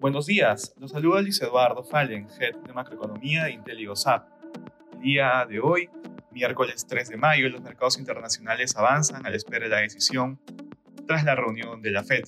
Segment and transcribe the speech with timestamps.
[0.00, 4.26] Buenos días, los saluda Luis Eduardo Fallen, Head de Macroeconomía de IntelliGoSap.
[4.94, 5.90] El día de hoy,
[6.30, 10.40] miércoles 3 de mayo, los mercados internacionales avanzan a la espera de la decisión
[11.06, 12.24] tras la reunión de la Fed.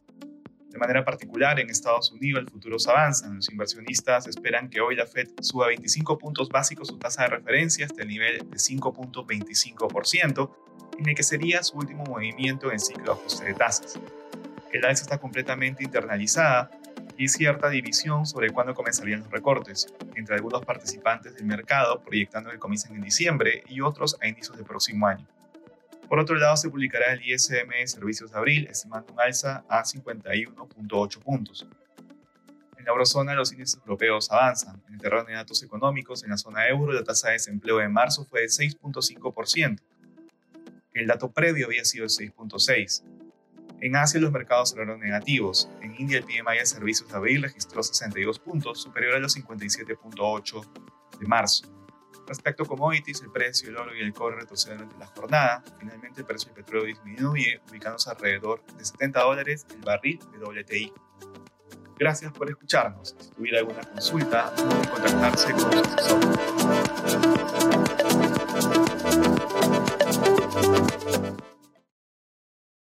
[0.70, 3.36] De manera particular, en Estados Unidos, el futuros avanzan.
[3.36, 7.86] Los inversionistas esperan que hoy la Fed suba 25 puntos básicos su tasa de referencia
[7.86, 10.50] hasta el nivel de 5.25%,
[11.00, 13.98] en el que sería su último movimiento en ciclo de ajuste de tasas.
[14.70, 16.70] El alza está completamente internalizada
[17.16, 22.58] y cierta división sobre cuándo comenzarían los recortes, entre algunos participantes del mercado proyectando que
[22.58, 25.26] comiencen en diciembre y otros a inicios del próximo año.
[26.08, 29.82] Por otro lado, se publicará el ISM de servicios de abril, estimando un alza a
[29.82, 31.66] 51.8 puntos.
[32.76, 34.82] En la eurozona, los índices europeos avanzan.
[34.88, 37.88] En el terreno de datos económicos, en la zona euro, la tasa de desempleo de
[37.88, 39.78] marzo fue de 6.5%.
[40.92, 43.02] El dato previo había sido de 6.6%.
[43.80, 45.70] En Asia los mercados cerraron negativos.
[45.80, 51.18] En India el PMI de servicios de abril registró 62 puntos, superior a los 57.8
[51.18, 51.66] de marzo.
[52.26, 55.64] Respecto a commodities, el precio del oro y el cobre retroceden durante la jornada.
[55.78, 60.92] Finalmente el precio del petróleo disminuye, ubicándose alrededor de 70 dólares el barril de WTI.
[61.98, 63.16] Gracias por escucharnos.
[63.18, 67.49] Si tuviera alguna consulta, pueden contactarse con asesor.